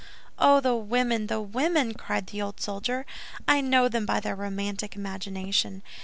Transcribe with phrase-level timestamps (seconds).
[0.39, 3.05] "Oh, the women, the women!" cried the old soldier.
[3.47, 5.83] "I know them by their romantic imagination.